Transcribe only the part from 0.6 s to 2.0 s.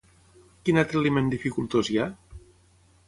Quin altre element dificultós hi